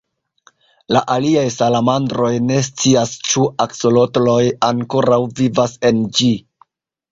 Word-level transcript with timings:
La 0.95 1.01
aliaj 1.15 1.43
salamandroj 1.55 2.31
ne 2.47 2.57
scias 2.69 3.13
ĉu 3.29 3.45
aksolotloj 3.67 4.41
ankoraŭ 4.73 5.21
vivas 5.43 5.79
en 5.93 6.05
ĝi. 6.21 6.35